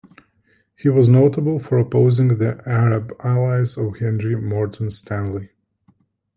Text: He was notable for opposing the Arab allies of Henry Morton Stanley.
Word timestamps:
He 0.75 0.89
was 0.89 1.07
notable 1.07 1.59
for 1.59 1.77
opposing 1.77 2.29
the 2.39 2.59
Arab 2.65 3.13
allies 3.23 3.77
of 3.77 3.97
Henry 3.99 4.35
Morton 4.35 4.89
Stanley. 4.89 5.51